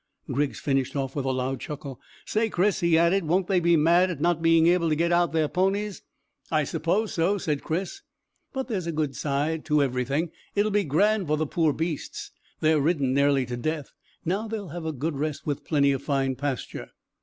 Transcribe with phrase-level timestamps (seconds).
[0.31, 2.01] Griggs finished off with a loud chuckle.
[2.25, 5.31] "Say, Chris," he added, "won't they be mad at not being able to get out
[5.31, 6.01] their ponies!"
[6.49, 8.01] "I suppose so," said Chris.
[8.51, 10.31] "But there's a good side to everything.
[10.55, 12.31] It'll be grand for the poor beasts.
[12.61, 13.91] They're ridden nearly to death;
[14.25, 16.89] now they'll have a good rest with plenty of fine pasture."